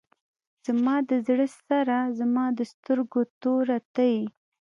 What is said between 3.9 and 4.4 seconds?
ته یې.